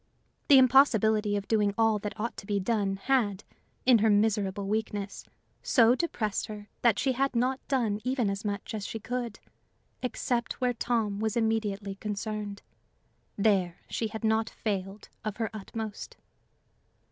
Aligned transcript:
The 0.47 0.57
impossibility 0.57 1.35
of 1.35 1.47
doing 1.47 1.75
all 1.77 1.99
that 1.99 2.19
ought 2.19 2.35
to 2.37 2.47
be 2.47 2.59
done, 2.59 2.95
had, 2.95 3.43
in 3.85 3.99
her 3.99 4.09
miserable 4.09 4.67
weakness, 4.67 5.25
so 5.61 5.93
depressed 5.93 6.47
her 6.47 6.69
that 6.81 6.97
she 6.97 7.11
had 7.11 7.35
not 7.35 7.59
done 7.67 8.01
even 8.03 8.27
as 8.27 8.43
much 8.43 8.73
as 8.73 8.87
she 8.87 8.99
could 8.99 9.39
except 10.01 10.53
where 10.59 10.73
Tom 10.73 11.19
was 11.19 11.37
immediately 11.37 11.93
concerned: 11.93 12.63
there 13.37 13.77
she 13.89 14.07
had 14.07 14.23
not 14.23 14.49
failed 14.49 15.07
of 15.23 15.37
her 15.37 15.51
utmost. 15.53 16.17